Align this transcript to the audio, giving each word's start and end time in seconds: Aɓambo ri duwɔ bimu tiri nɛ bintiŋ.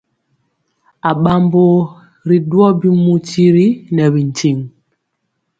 Aɓambo 1.09 1.63
ri 2.27 2.37
duwɔ 2.49 2.67
bimu 2.79 3.13
tiri 3.29 3.65
nɛ 3.95 4.03
bintiŋ. 4.13 4.57